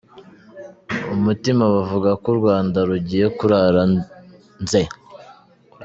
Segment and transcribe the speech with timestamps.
[1.15, 3.81] umutima bavuga ko u Rwanda rugiye kurara
[4.63, 4.81] nze